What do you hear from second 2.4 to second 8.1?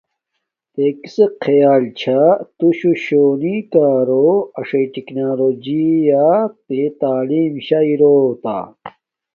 تو شو شونی کا رو اݽݽ تکنالوجیا تے تعلیم شاہ